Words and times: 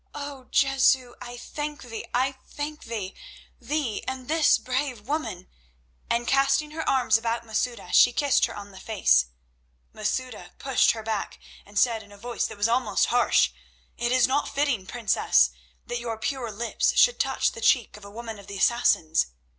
"Oh, 0.15 0.45
Jesu, 0.49 1.13
I 1.21 1.37
thank 1.37 1.83
Thee, 1.83 2.07
I 2.11 2.31
thank 2.47 2.85
Thee—Thee, 2.85 4.03
and 4.07 4.27
this 4.27 4.57
brave 4.57 5.01
woman!" 5.07 5.47
and, 6.09 6.27
casting 6.27 6.71
her 6.71 6.89
arms 6.89 7.19
about 7.19 7.45
Masouda, 7.45 7.93
she 7.93 8.11
kissed 8.11 8.45
her 8.47 8.55
on 8.55 8.71
the 8.71 8.79
face. 8.79 9.27
Masouda 9.93 10.53
pushed 10.57 10.93
her 10.93 11.03
back, 11.03 11.37
and 11.67 11.77
said, 11.77 12.01
in 12.01 12.11
a 12.11 12.17
voice 12.17 12.47
that 12.47 12.57
was 12.57 12.67
almost 12.67 13.05
harsh: 13.13 13.51
"It 13.95 14.11
is 14.11 14.25
not 14.27 14.49
fitting, 14.49 14.87
Princess, 14.87 15.51
that 15.85 15.99
your 15.99 16.17
pure 16.17 16.51
lips 16.51 16.97
should 16.97 17.19
touch 17.19 17.51
the 17.51 17.61
cheek 17.61 17.95
of 17.95 18.03
a 18.03 18.09
woman 18.09 18.39
of 18.39 18.47
the 18.47 18.57
Assassins." 18.57 19.27